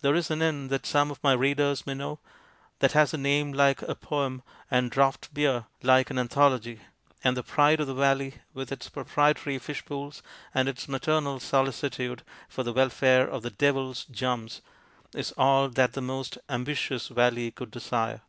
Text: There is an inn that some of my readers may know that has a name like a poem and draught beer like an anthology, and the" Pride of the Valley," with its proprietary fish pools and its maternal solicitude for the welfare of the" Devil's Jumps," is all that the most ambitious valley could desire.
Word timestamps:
There 0.00 0.14
is 0.14 0.30
an 0.30 0.40
inn 0.40 0.68
that 0.68 0.86
some 0.86 1.10
of 1.10 1.22
my 1.22 1.34
readers 1.34 1.86
may 1.86 1.92
know 1.92 2.18
that 2.78 2.92
has 2.92 3.12
a 3.12 3.18
name 3.18 3.52
like 3.52 3.82
a 3.82 3.94
poem 3.94 4.42
and 4.70 4.90
draught 4.90 5.28
beer 5.34 5.66
like 5.82 6.08
an 6.08 6.18
anthology, 6.18 6.80
and 7.22 7.36
the" 7.36 7.42
Pride 7.52 7.80
of 7.80 7.86
the 7.86 7.92
Valley," 7.92 8.36
with 8.54 8.72
its 8.72 8.88
proprietary 8.88 9.58
fish 9.58 9.84
pools 9.84 10.22
and 10.54 10.66
its 10.66 10.88
maternal 10.88 11.40
solicitude 11.40 12.22
for 12.48 12.62
the 12.62 12.72
welfare 12.72 13.28
of 13.28 13.42
the" 13.42 13.50
Devil's 13.66 14.06
Jumps," 14.06 14.62
is 15.14 15.32
all 15.32 15.68
that 15.68 15.92
the 15.92 16.00
most 16.00 16.38
ambitious 16.48 17.08
valley 17.08 17.50
could 17.50 17.70
desire. 17.70 18.22